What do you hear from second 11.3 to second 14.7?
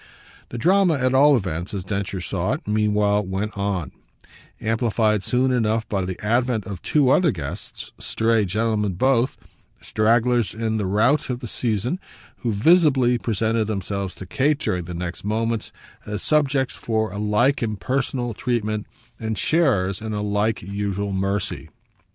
the season, who visibly presented themselves to Kate